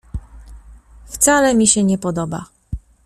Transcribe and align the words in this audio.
Wcale 1.07 1.53
mi 1.55 1.67
się 1.67 1.83
nie 1.83 1.97
podoba. 1.97 2.45